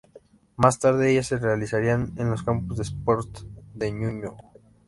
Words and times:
Más 0.55 0.79
tarde, 0.79 1.11
ellas 1.11 1.27
se 1.27 1.37
realizarían 1.37 2.13
en 2.17 2.31
los 2.31 2.41
Campos 2.41 2.77
de 2.77 2.81
Sports 2.81 3.45
de 3.75 3.91
Ñuñoa. 3.91 4.35